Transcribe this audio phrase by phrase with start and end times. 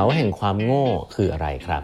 [0.00, 1.82] เขาแห่งความโง่คืออะไรครับ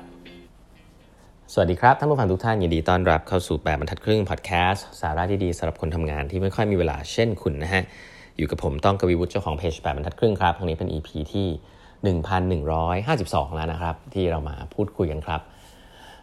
[1.53, 7.82] สวัสดีครับ ท่านผู้ฟังทุกท่านยินดีต้อนรับเข้าสู่แปดบรรทัดครึ่งพอดแคสต์สาระดีๆสำหรับคนทำงานที่ไม่ค่อยมีเวลาเช่นคุณนะฮะ
[8.37, 11.48] อยู่กับผมต้องกวีวุฒิเจ้าของเพจแบรรทัดครึ่งครับครั้งนี้เป็น EP ที่
[12.73, 15.41] 1152 แล้วนะครับ ที่เรามาพูดคุยกันครับ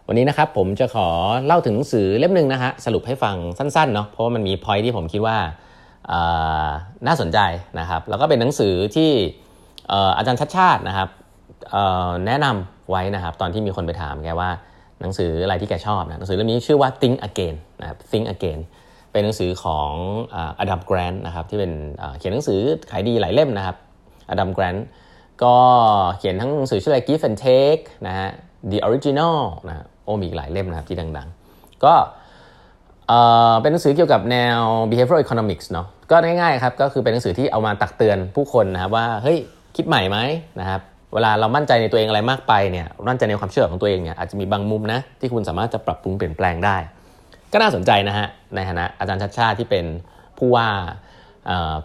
[0.08, 1.08] วันนี้นะครับผมจะขอ
[1.46, 5.38] เล่าถึงหนังสือเล่มหนึ่งนะฮะสรุปให้ฟังสั้นๆเนาะเพราะว่ามันมีพอยที่ผมคิดว่า
[7.08, 7.40] น่าสนใจ
[7.80, 9.12] นะครับแล้วก็เป็นหนังสือที่
[10.18, 11.10] อาจารย์ชัดชาตินะครับ
[12.28, 14.50] แนะนำไว้นะครับ ตอนที่มีคนไปถามแกว่า
[15.02, 18.60] หนังสืออะไรที่แกชอบนะหนังสือเล่มนี้ชื่อว่า Think Again นะครับ Think Again
[19.12, 19.92] เป็นหนังสือของ
[20.60, 21.72] อดัมแกรนนะครับที่เป็น
[22.18, 22.62] เขียนหนังสือ
[22.92, 23.76] ขายดีหลายเล่มนะครับ
[24.30, 24.76] อดัมแกรน
[25.44, 25.56] ก็
[26.18, 28.30] เขียนทั้งหนังสือชื่ออะไร Give and Take นะฮะ
[28.72, 31.94] The Original นะโอ้มีหลายเล่มนะครับที่ดังๆ ก็
[33.62, 39.38] เป็นหนังสือเกี่ยวกับแนว behavioral economics เนาะก็ง่ายๆครับก็คือเป็นหนังสือที่เอามาตักเตือนผู้คนนะครับว่าเฮ้ย
[39.76, 40.18] คิดใหม่ไหม
[40.60, 40.82] นะครับ
[41.14, 46.78] เวลาเรามั่นใจในตัวเองอะไรมากไปเนี่ยมั่นใจในความเชื่อของตัวเองเนี่ยอาจจะมีบางมุมนะที่คุณสามารถจะปรับปรุงเปลี่ยนแปลงได้
[47.52, 49.86] ก็น่าสนใจนะฮะในฐานะอาจารย์ชัดชาติที่เป็น
[50.38, 50.68] ผู้ว่า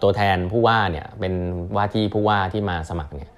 [0.03, 1.33] ตัวแทนผู้ว่าเนี่ยเป็น
[1.75, 3.29] ว่าที่ผู้ว่าที่มาสมัครเนี่ย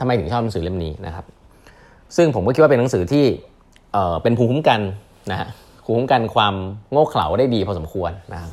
[0.00, 1.24] ทำไมถึงชอบหนังสือเล่มนี้นะครับ
[2.16, 3.24] ซึ่งผมก็คิดว่าเป็นหนังสือที่
[4.22, 4.80] เป็นภูมิคุ้มกัน
[5.30, 5.48] นะฮะ
[5.84, 6.54] ภูมิคุ้มกันความ
[6.90, 8.50] โง่เขลาได้ดีพอสมควรนะครับ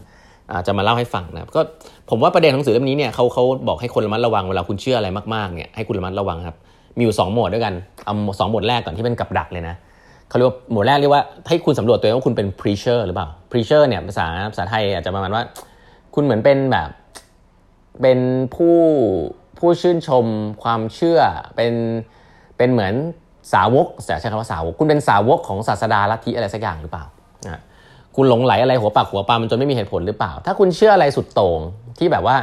[0.68, 1.62] จะมาเล่าให้ฟังนะก็
[2.10, 6.58] ผมว่าประเด็นหนังสือเล่มนี้เนี่ยเขาเขาบอกให้คนระมัดระวังเวลาคุณเชื่ออะไรมากๆเนี่ยให้คุณระมัดระวังครับ
[6.98, 7.74] มีอยู่2โหมดด้วยกัน
[8.06, 9.76] เอาสองโหมดแรกก่อนที่เป็นกับดักเลยนะ
[10.30, 15.44] เขาเรียกว่าโหมดแรกเรียกว่าให้คุณสำรวจตัวเองว่าคุณเป็น preacher หรือเปล่า preacher เนี่ยภาษาภาษาไทยอาจจะประมาณว่า
[16.16, 16.90] คุณเหมือนเป็นแบบ
[18.02, 18.20] เป็น
[18.56, 18.78] ผู้
[19.60, 20.26] ผู้ชื่นชม
[20.64, 21.20] ความเชื่อ
[21.56, 21.74] เป็น
[22.58, 22.94] เป็นเหมือน
[23.54, 27.06] สาวกแต่ใช้คำว่าสาวกคุณเป็นสาวกของศาสดาลัทธิอะไรสักอย่างหรือเปล่า
[28.16, 31.60] คุณหลงไหลอะไรหัวปากหัวปามันจนไม่มีเหตุผลหรือเปล่า ถ้าคุณเชื่ออะไรสุดโต่ง
[32.00, 32.38] ที่แบบว่า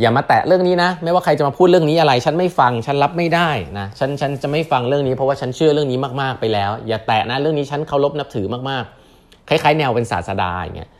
[0.00, 10.90] อย่ามาแตะเรื่องนี้นะ ไม่ว่าใครจะมาพูดเรื่องนี้อะไร ฉันไม่ฟังฉันรับไม่ได้นะฉันฉันจะไม่ฟังเรื่องนี้เพราะว่าฉันเชื่อเรื่องนี้มากๆไปแล้ว อย่าแตะนะเรื่องนี้ฉันเคารพนับถือมากๆคล้ายๆ แนวเป็นศาสดาอย่างเงี้ย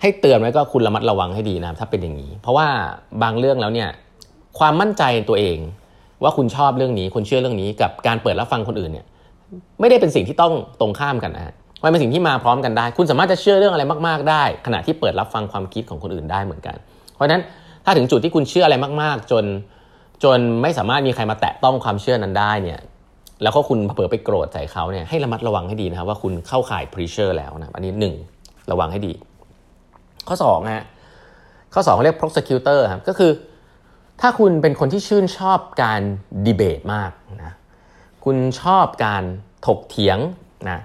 [0.00, 2.66] ให้เตือนไว้ก็คุณระมัดระวังให้ดีนะถ้าเป็นอย่างนี้ เพราะว่า
[3.22, 3.88] บางเรื่องแล้วเนี่ย
[4.58, 5.58] ความมั่นใจตัวเอง
[6.22, 9.06] ว่าคุณชอบเรื่องนี้คุณเชื่อเรื่องนี้กับการเปิดรับฟังคนอื่นเนี่ย
[9.80, 11.54] ไม่ได้เป็นสิ่งที่ต้องตรงข้ามกันนะ
[11.84, 16.76] มันเป็นสิ่งที่มาพร้อมกันได้ คุณสามารถจะเชื่อเรื่องอะไรมาก ๆ ได้ ขณะที่เปิดรับฟังความคิดของคนอื่นได้เหมือนกัน
[17.14, 17.42] เพราะฉะนั้น
[17.84, 19.44] ถ้าถึงจุดที่คุณเชื่ออะไรมาก ๆ จน
[20.24, 22.80] จนไม่สามารถมีใครมาแตะต้องความเชื่อนั้นได้เนี่ย
[23.42, 28.14] แล้วก็คุณเผลอไปโกรธใส่เขาเนี่ยให้ระมัดระวังให้ดีนะครับว่าคุณเข้าข่ายพรีเชอร์แล้วนะอันนี้หนึ่ง
[28.72, 29.12] ระวังให้ดี
[30.28, 30.84] ข้อสองฮะ
[31.74, 33.30] ข้อสองเรียก prosecutor ครับก็คือ
[34.20, 36.00] ถ้าคุณเป็นคนที่ชื่นชอบการ
[36.46, 37.10] ดีเบตมาก
[37.42, 37.54] นะ
[38.24, 39.22] คุณชอบการ
[39.66, 40.18] ถกเถียง
[40.70, 40.80] นะ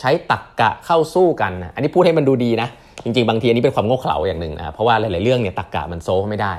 [0.00, 2.68] ใช้ตรรกะเข้าสู้กันนะอันนี้พูดให้มันดูดีนะ
[3.04, 6.52] จริงๆ บางทีอันนี้เป็นความโง่เขลาอย่างหนึ่งนะเพราะว่าหลายๆเรื่องเนี่ยตรรกะมัน solve ไม่ได้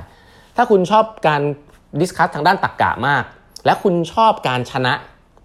[0.57, 1.41] ถ้าคุณชอบการ
[2.01, 3.23] discuss ทางด้านตรรกะมาก
[3.65, 4.93] และคุณชอบการชนะ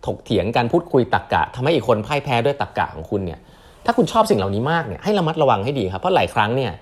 [0.06, 3.38] ถกเถียงการพูดคุยตรรกะทำให้อีกคนพ่ายแพ้ด้วยตรรกะของคุณเนี่ย
[3.84, 6.72] ถ้าคุณชอบสิ่งเหล่านี้มากเนี่ยให้ระมัดระวังให้ดีครับเพราะหลายครั้งเนี่ย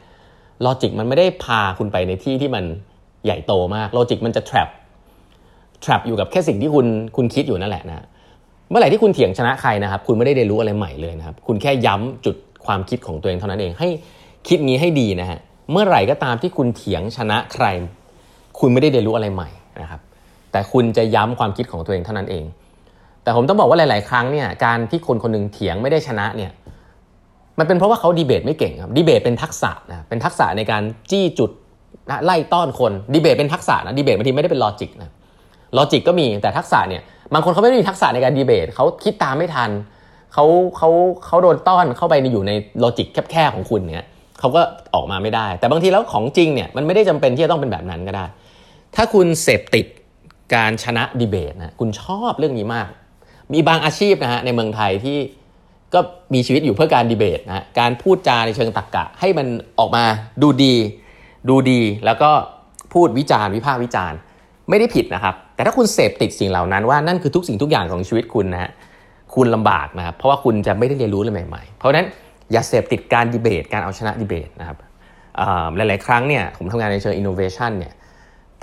[0.65, 2.65] logic มันไม่ได้พาคุณไปในที่ที่มัน
[3.25, 4.69] ใหญ่โตมาก logic มันจะ trap
[5.85, 6.87] trap อยู่กับแค่สิ่งที่คุณ
[7.17, 8.05] คุณคิดอยู่นั่นแหละนะ
[8.75, 12.37] เมื่อไหร่ที่คุณเถียงชนะใครนะครับ คุณไม่ได้เรียนรู้อะไรใหม่เลยนะครับ คุณแค่ย้ำจุด
[12.67, 13.89] ความคิดของตัวเองเท่านั้นเอง ให้
[14.49, 15.39] คิดงี้ให้ดีนะฮะ
[15.73, 17.67] เมื่อไหร่ก็ตามที่คุณเถียงชนะใคร
[18.61, 19.49] คุณไม่ได้เรียนรู้อะไรใหม่
[19.83, 20.01] นะครับ
[20.53, 22.45] แต่คุณจะย้ำความคิดของตัวเองเท่านั้นเอง
[23.23, 26.51] แต่ผมต้องบอกว่าหลาย ๆ ครั้งเนี่ย การที่คนคนนึงเถียงไม่ได้ชนะเนี่ย
[27.59, 31.51] มันเป็นเพราะว่าเขาดีเบตไม่เก่งครับ ดีเบตเป็นทักษะนะ เป็นทักษะในการจี้จุด
[32.25, 35.11] ไล่ต้อนคน ดีเบตเป็นทักษะนะ ดีเบตบางทีไม่ได้เป็น logic นะ
[35.77, 37.03] logic ก็มีแต่ทักษะเนี่ย
[37.35, 39.71] บางคนเขาไม่ได้มีทักษะในการดีเบตเขาคิดตามไม่ทัน
[40.33, 40.45] เขา
[40.77, 40.91] เขา
[41.27, 44.09] เขาโดนต้อนเข้าไปอยู่ใน logic แคบๆของคุณเนี่ย
[44.41, 44.61] เขาก็
[44.95, 48.25] ออกมาไม่ได้ แต่บางทีแล้วของจริงเนี่ยมันไม่ได้จำเป็นที่จะต้องเป็นแบบนั้นก็ได้
[48.97, 49.87] ถ้าคุณเสพติด
[50.55, 52.89] การชนะดีเบตนะคุณชอบเรื่องนี้มาก
[53.53, 55.19] มีบางอาชีพนะฮะในเมืองไทยที่
[55.95, 56.01] ก็
[56.35, 59.47] มีชีวิตอยู่เพื่อการดีเบตนะการพูดจาในเชิงตรรกกะ ให้มัน
[59.79, 60.05] ออกมา
[60.43, 60.75] ดูดี
[61.49, 62.31] ดูดี แล้วก็
[62.93, 64.19] พูดวิจารณ์วิพากษ์วิจารณ์
[64.69, 68.71] ไม่ได้ผิดนะครับ แต่ถ้าคุณเสพติดสิ่งเหล่านั้นว่านั่นคือทุกสิ่งทุกอย่างของชีวิตคุณนะฮะ
[69.35, 72.07] คุณลำบากนะครับเพราะว่าคุณจะไม่ได้เรียนรู้อะไรใหม่ๆ เพราะฉะนั้น
[72.53, 74.79] อย่าเสพติดการดีเบต การเอาชนะดีเบตนะครับ
[75.77, 77.93] หลายๆ ครั้งเนี่ยผมทำงานในเชิงอินโนเวชันเนี่ย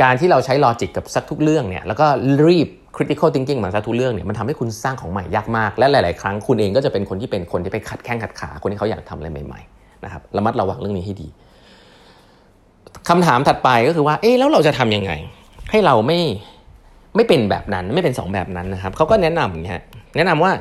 [0.02, 2.06] การที่เราใช้ลอจิกกับสักทุกเรื่องเนี่ยแล้วก็
[2.48, 11.28] รีบ critical thinking มาสักทุกเรื่องเนี่ยมันทำให้คุณสร้างของใหม่ยากมาก และหลาย ๆ ครั้งคุณเองก็จะเป็นคนที่เป็นคนที่ไปขัดแข้งขัดขาคนที่เขาอยากทำอะไรใหม่ ๆ นะครับระมัดระวังเรื่องนี้ให้ดี
[13.10, 15.12] คำถามถัดไปก็คือว่าเอ๊ะแล้วเราจะทํำยังไง
[15.72, 16.20] ให้เราไม่
[17.16, 19.74] ไม่เป็นแบบนั้นไม่เป็นสองแบบนั้นนะครับเขาก็แนะนำอย่างนี้
[20.16, 20.52] แนะนำว่า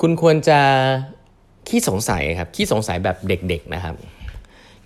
[0.00, 0.58] คุณควรจะ
[1.68, 3.94] ขี้สงสัยครับขี้สงสัยแบบเด็ก ๆนะครับ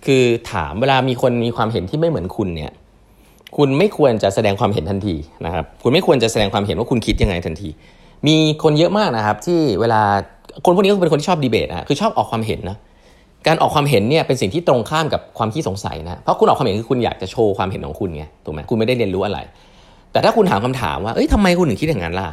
[0.05, 2.71] คือถามเวลามีคนมีความเห็นที่ไม่เหมือนคุณเนี่ย
[3.57, 5.15] คุณไม่ควรจะแสดงความเห็นทันที
[5.45, 7.69] นะครับ คุณไม่ควรจะแสดงความเห็นว่าคุณคิดยังไงทันที
[8.27, 10.01] มีคนเยอะมากนะครับ ที่เวลา
[10.65, 12.77] คนพวกนี้ก็เป็นคนที่ชอบดีเบตนะคือชอบออกความเห็นนะ
[13.47, 19.39] การออกความเห็นเนี่ยเป็นสิ่งที่ตรงข้ามกับความขี้สงสัยนะเพราะคุณออกความเห็นคือคุณอยากจะโชว์ความเห็นของคุณไงถูกไหมคุณไม่ได้เรียนรู้อะไร
[20.11, 22.27] แต่ถ้าคุณถามคำถามว่าเอ้ยทำไมคุณถึงคิดอย่างนั้นล่ะ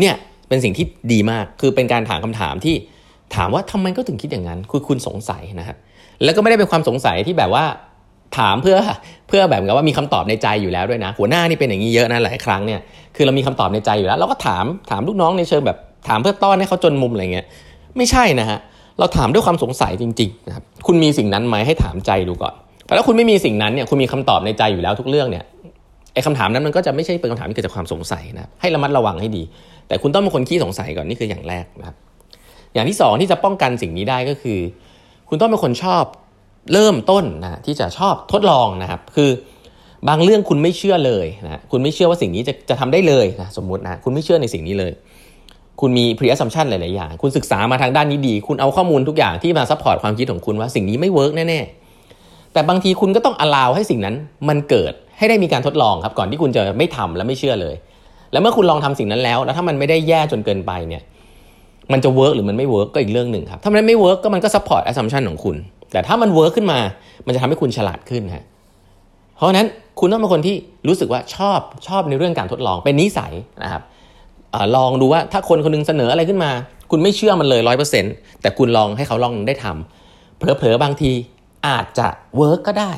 [0.00, 0.14] เนี่ย
[0.48, 2.74] เป็นสิ่งที่ดีมากคือเป็นการถามคำถามที่
[3.36, 5.76] ถามว่าทำไมก็ถึงคิดอย่างนั้น คือคุณสงสัยนะครับ
[6.24, 7.64] แล้วก็ไม่ได้เป็นความสงสัยที่แบบว่า
[8.38, 8.76] ถามเพื่อ
[9.28, 12.80] เพื่อแบบว่ามีคำตอบในใจอยู่แล้วด้วยนะ หัวหน้านี่เป็นอย่างนี้เยอะนะหลายครั้งเนี่ย
[13.16, 15.78] คือเรามีคำตอบในใจอยู่แล้ว เราก็ถามถามลูกน้องในเชิงแบบ
[16.08, 17.46] ถามเพื่อต้อนให้เขาจนมุมอะไรเงี้ย
[17.96, 18.58] ไม่ใช่นะฮะ
[19.00, 22.54] เราถามด้วยความสงสัยจริงๆนะครับคุณมีสิ่งนั้นไหมให้ถามใจดูก่อน
[22.84, 25.44] เพราะถ้าคุณไม่มีสิ่งนั้นเนี่ยคุณมีคำตอบในใจอยู่แล้วทุกเรื่องเนี่ย
[26.14, 29.42] ไอ้คำถามนั้นมันก็จะไม่ใช่เป็นคำถามที่เกิดจากความสงสัยนะให้ระมัดระวังให้ดี
[29.88, 31.96] แต่คุณต้องเป็นคนขี้สงสัยก่อนนี่คืออย่างแรกนะครับ
[32.74, 34.58] อย่างที่สองที่จะป้องกันสิ่งนี้ได้ก็คือ
[35.28, 36.04] คุณต้องเป็นคนชอบ
[36.72, 39.30] เริ่มต้นนะที่จะชอบทดลองนะครับ คือ
[40.08, 44.92] บางเรื่องคุณไม่เชื่อเลยนะคุณไม่เชื่อว่าสิ่งนี้จะจะทำได้เลยนะสมมตินะคุณไม่เชื่อในสิ่งนี้เลย
[45.80, 51.60] คุณมี pre assumption หลาย ๆ อย่าง คุณศึกษามาทางด้านนี้ดี คุณเอาข้อมูลทุกอย่างที่มา support ความคิดของคุณว่าสิ่งนี้ไม่ work แน่
[52.06, 54.14] ๆ แต่บางทีคุณก็ต้อง allow ให้สิ่งนั้น
[54.48, 57.74] มันเกิดให้ได้มีการทดลองครับก่อนที่คุณจะไม่ทำและไม่เชื่อเลย
[58.32, 61.02] แล้วเมื่อคุณลองทำสิ่งนั้นแล้ว แล้วถ้ามันไม่ได้แย่จนเกินไปเนี่ย
[61.92, 65.56] มันจะ work หรือมันไม่ work ก็อีกเรื่องหนึ่งครับ ถ้ามันไม่ work ก็มันก็ support assumption ของคุณ
[65.92, 66.78] แต่ถ้ามัน work ขึ้นมา
[67.26, 68.44] มันจะทำให้คุณฉลาดขึ้นฮะ
[69.36, 69.66] เพราะนั้น
[70.00, 70.56] คุณต้องเป็นคนที่
[70.88, 73.32] รู้สึกว่าชอบชอบในเรื่องการทดลองเป็นนิสัย
[73.64, 73.82] นะครับ
[74.54, 76.50] ลองดูว่าถ้าคนคนนึงเสนออะไรขึ้นมา
[76.90, 81.10] คุณไม่เชื่อมันเลยร้อยเปอร์เซ็นต์แต่คุณลองให้เขาลองได้ทำเผลอๆบางที
[81.66, 82.92] อาจจะเวิร์กก็ได้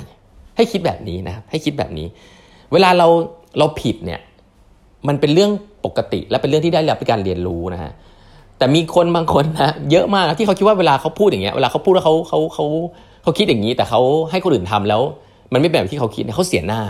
[0.56, 2.06] ให้คิดแบบนี้นะให้คิดแบบนี้
[2.72, 3.06] เวลาเรา
[3.58, 4.20] เราผิดเนี่ย
[5.08, 5.50] มันเป็นเรื่อง
[5.84, 7.93] ปกติ และเป็นเรื่องที่ได้รับการเรียนรู้นะฮะ
[8.58, 12.66] แต่มีคนบางคนนะเยอะมากที่เขาคิดว่าเวลาเขาพูดอย่างเงี้ยเวลาเขาพูดแล้วเขาเขาเขา
[13.22, 14.00] เขาคิดอย่างนี้ แต่เขา
[14.31, 15.02] ให้คนอื่นทำแล้ว
[15.52, 16.81] มันไม่แบบที่เขาคิดเขาเสียหน้า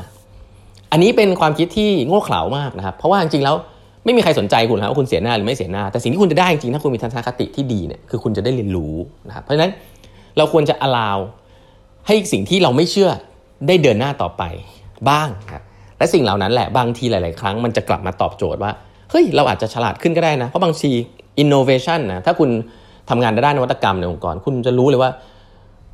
[0.93, 3.56] อันนี้เป็นความคิดที่โง่เขลามากนะครับเพราะว่าจริงๆแล้ว
[4.04, 8.94] ไม่มีใครสนใจคุณนะว่าคุณเสียหน้าหรือไม่เสียหน้า แต่สิ่งที่คุณจะได้จริงๆถ้าคุณมีทัศนคติที่ดีเนี่ยคือคุณจะได้เรียนรู้
[9.28, 9.72] นะครับเพราะฉะนั้น
[10.37, 11.16] เราควรจะ allow
[12.06, 13.10] ให้สิ่งที่เราไม่เชื่อ
[13.69, 14.43] ได้เดินหน้าต่อไป
[15.08, 15.62] บ้างครับ
[15.99, 18.70] และสิ่งเหล่านั้นแหละบางทีหลาย ๆ ครั้งมันจะกลับมาตอบโจทย์ว่า
[19.10, 20.90] เฮ้ยเราอาจจะฉลาดขึ้นก็ได้นะ เพราะบางที
[21.43, 22.50] innovation นะถ้าคุณ
[23.10, 25.10] ทำงานด้านนวัตกรรมในองค์กร คุณจะรู้เลยว่า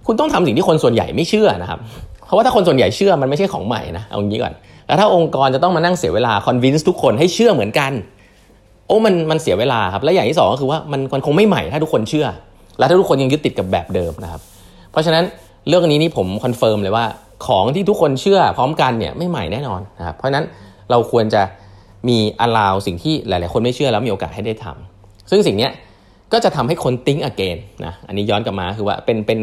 [0.07, 1.79] คุณต้องทำสิ่งที่คนส่วนใหญ่ไม่เชื่อนะครับ
[2.27, 4.53] เพราะว่าถ้าคนส่วนใหญ่เชื่อมันไม่ใช่ของใหม่นะเอางี้ก่อน
[4.89, 7.93] แล้วถ้าองค์กรจะต้องมานั่งเสียเวลา convince ทุกคนให้เชื่อเหมือนกัน
[8.87, 12.27] โอ้มันมันเสียเวลาครับ และอย่างที่สองก็คือว่ามันมันคงไม่ใหม่ถ้าทุกคนเชื่อ
[12.79, 14.41] และถ้าทุกคนยังยึดติดกับแบบเดิมนะครับ
[14.93, 15.25] เพราะฉะนั้น
[15.69, 17.05] เรื่องนี้นี่ผม confirm เลยว่า
[17.47, 20.45] ของที่ทุกคนเชื่อพร้อมกันเนี่ยไม่ใหม่แน่นอนนะครับ เพราะฉะนั้น
[20.91, 21.43] เราควรจะ
[22.09, 25.69] มี allow สิ่งที่หลายๆ คนไม่เชื่อแล้วมีโอกาสให้ได้ทำซึ่งสิ่งนี้
[26.33, 29.41] ก็จะทำให้คน think again นะอันนี้ย้อนกลับมาคือว่าเป็นเป็น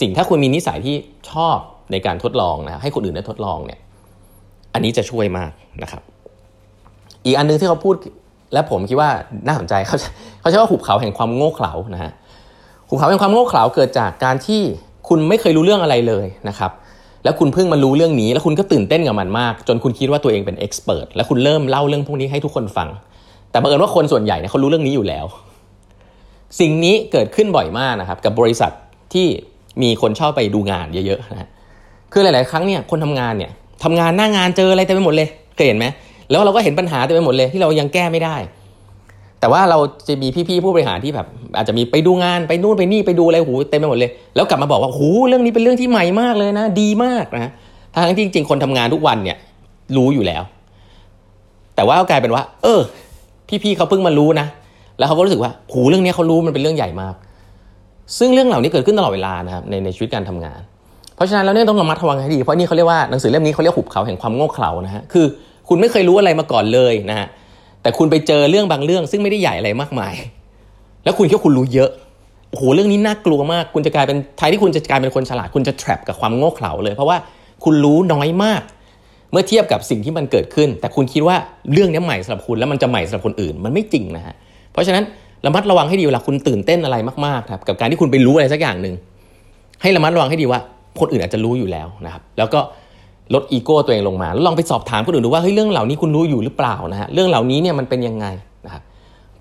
[0.00, 0.96] สิ่งถ้าคุณมีนิสัยที่
[1.30, 1.56] ชอบ
[1.92, 3.80] ในการทดลองนะให้คนอื่นได้ทดลองเนี่ย
[4.74, 5.50] อันนี้จะช่วยมาก
[5.82, 6.02] นะครับ
[7.24, 7.94] อีกอันนึงที่เขาพูด
[8.52, 9.10] และผมคิดว่า
[9.46, 9.96] น่าสนใจเขา
[10.40, 12.12] เขาใช้ว่าหุบเขาแห่งความโง่เขลานะฮะ
[12.88, 14.60] หุบเขาแห่งความโง่เขลาเกิดจากการที่
[15.08, 16.70] คุณไม่เคยรู้เรื่องอะไรเลยนะครับ
[17.24, 22.88] แล้วคุณเพิ่งมารู้เรื่องนี้ แล้วคุณก็ตื่นเต้นกับมันมาก จนคุณคิดว่าตัวเองเป็นเอ็กซ์เพรสแล้วคุณเริ่มเล่าเรื่องพวกนี้ให้ทุกคนฟัง
[23.50, 25.26] แต่บังเอิญว่าคนส่วนใหญ่เนี่ยเขารู้เรื่องนี้อยู่แล้ว
[26.60, 28.72] สิ่งนี้เกิดขึ้นบ่อยมากนะครับ กับบริษัท
[29.14, 29.26] ที่
[29.82, 31.48] มีคนชอบไปดูงานเยอะๆนะ
[32.12, 33.52] คือหลาย ๆ ครั้งเนี่ยคนทำงานเนี่ย
[33.84, 35.86] ทำงานหน้างานเจออะไรเต็มไปหมดเลยเคยเห็นไหม
[36.30, 38.36] แล้วเราก็เห็นปัญหาเต็มไปหมดเลยที่เรายังแก้ไม่ได้
[39.40, 47.52] แต่ว่าเราจะมีพี่ๆผู้บริหารที่แบบ อาจจะมีไปดูงานไปนู่นไปนี่ไปดูอะไรหูเต็มไปหมดเลย แล้วกลับมาบอกว่าหูเรื่องนี้เป็นเรื่องที่ใหม่มากเลยนะ ดีมากนะ
[48.06, 49.36] ทั้งที่จริงๆคนทำงานทุกวันเนี่ย
[49.96, 50.42] รู้อยู่แล้ว
[51.76, 52.80] แต่ว่ากลายเป็นว่า เออ
[53.62, 54.46] พี่ๆเขาเพิ่งมารู้นะ
[54.98, 57.14] แล้วเขาก็รู้สึกว่าหูเรื่องนี้เขารู้มันเป็นเรื่องใหญ่มาก
[58.18, 60.60] ซึ่งเรื่องเหล่านี้เกิดขึ้นตลอดเวลานะครับในในชีวิตการทำงาน
[61.16, 65.26] เพราะฉะนั้นแล้วเนี่ยต้องระมัดระวังให้ดี เพราะนี่เขาเรียกว่าหนังสือเล่มนี้เขาเรียกหุบเขาแห่งความโง่เขลานะฮะคือ
[65.68, 67.26] คุณไม่เคยรู้อะไรมาก่อนเลยนะฮะ
[67.82, 70.14] แต่คุณไปเจอเรื่องบางเรื่อง ซึ่งไม่ได้ใหญ่อะไรมากมาย
[71.04, 71.90] แล้วคุณคิดว่าคุณรู้เยอะ
[72.50, 77.16] โอ้โหเรื่องนี้น่ากลัวมาก คุณจะกลายเป็นท้ายที่คุณจะกลายเป็นคนฉลาดคุณจะแทรปกับความโง่เขลาเลยเพราะว่า
[77.64, 78.62] คุณรู้น้อยมาก
[79.30, 81.36] เมื่อเทียบกับสิ่งที่มันเกิดขึ้น แต่คุณคิดว่า
[81.72, 84.34] เรื่องนี้ใหม่สำหรับคุณแล้วมันจะใหม่สำหรับคนอื่นมันไม่จริงนะฮะ
[84.72, 85.04] เพราะฉะนั้น
[85.46, 88.94] ระมัดระวังให้ดีเวลาคุณตื่นเต้นอะไรมากๆครับกับการที่คุณไปรู้อะไรสักอย่างหนึ่ง
[89.82, 90.60] ให้ระมัดระวังให้ดีว่า
[91.00, 92.60] คนอื่นอาจจะรู้อยู่แล้วนะครับแล้วก็
[93.34, 98.26] ลดอีโก้ตัวเองลงมาแล้วลองไปสอบถามคนอื่นดูว่าเฮ้ยเรื่องเหล่านี้คุณรู้อยู่หรือเปล่านะฮะเรื่องเหล่านี้เนี่ยมันเป็นยังไง
[98.66, 98.82] นะครับ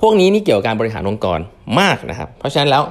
[0.01, 1.39] พวกนี้นี่เกี่ยวกับการบริหารองค์กร
[1.79, 2.84] มากนะครับ เพราะฉะนั้นแล้ว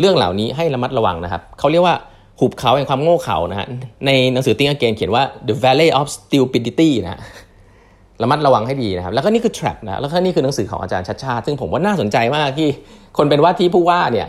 [0.00, 1.96] เรื่องเหล่านี้ให้ระมัดระวังนะครับเขาเรียกว่า
[2.40, 3.66] หุบเขาแห่งความโง่เขลานะฮะ
[4.06, 7.20] ในหนังสือติ้งอเกนเขียนว่า the valley of stupidity นะ
[8.22, 12.68] ระมัดระวังให้ดีนะครับ แล้วก็นี่คือ trap นะแล้วก็นี่คือหนังสือของอาจารย์ชัดชาติ ซึ่งผมว่าน่าสนใจมากที่
[13.16, 14.28] คนเป็นว่าที่ผู้ว่าเนี่ย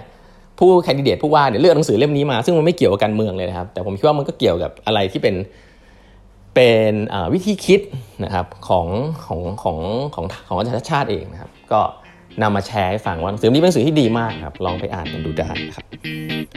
[0.60, 5.36] ผู้แคนดิเดตผู้ว่าเนี่ยเลือกหนังสือเล่มนี้มา ซึ่งมันไม่เกี่ยวกับการเมืองเลยนะครับ แต่ผมคิดว่ามันก็เกี่ยวกับอะไรที่เป็น
[6.56, 6.94] เป็น
[7.34, 7.82] วิธีคิด
[8.24, 8.88] นะครับของ
[9.26, 9.78] ของของ
[10.16, 11.82] ของของอาจารย์ชาติเองนะครับ ก็
[12.42, 15.86] นำมาแชร์ให้ฟังว่าหนังสือนี้เป็นหนังสือที่ดีมากครับ ลองไปอ่านกันดูได้นะครับ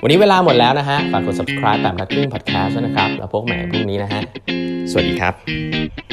[0.03, 4.21] วันนี้เวลาหมดแล้วนะฮะ ฝากกด subscribe แบบทักครึ่ง podcast นะครับ แล้วพบกันใหม่พรุ่งนี้นะฮะ
[4.91, 6.06] สวัสดีครับ